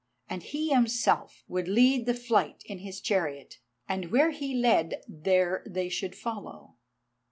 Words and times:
And 0.27 0.41
he 0.41 0.69
himself 0.71 1.43
would 1.47 1.67
lead 1.67 2.07
the 2.07 2.15
flight 2.15 2.63
in 2.65 2.79
his 2.79 3.01
chariot, 3.01 3.59
and 3.87 4.09
where 4.09 4.31
he 4.31 4.55
led 4.55 5.03
there 5.07 5.61
they 5.69 5.89
should 5.89 6.15
follow. 6.15 6.73